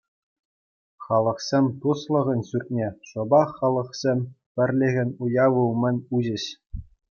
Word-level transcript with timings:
Халӑхсен 1.03 1.65
туслӑхӗн 1.83 2.41
ҫуртне 2.47 2.87
шӑпах 3.11 3.49
Халӑхсен 3.59 4.19
пӗрлӗхӗн 4.57 5.09
уявӗ 5.27 5.61
умӗн 5.77 5.97
уҫӗҫ. 6.19 6.45